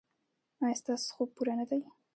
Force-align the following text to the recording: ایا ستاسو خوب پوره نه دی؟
ایا 0.63 0.79
ستاسو 0.81 1.07
خوب 1.15 1.29
پوره 1.35 1.53
نه 1.59 1.65
دی؟ 1.69 1.81